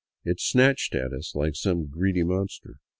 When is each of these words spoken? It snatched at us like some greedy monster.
It 0.25 0.39
snatched 0.41 0.95
at 0.95 1.13
us 1.13 1.35
like 1.35 1.55
some 1.55 1.85
greedy 1.85 2.23
monster. 2.23 2.79